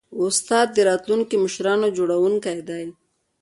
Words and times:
استاد 0.25 0.67
د 0.73 0.77
راتلونکو 0.89 1.33
مشرانو 1.43 1.87
جوړوونکی 1.97 2.59
دی. 2.69 2.83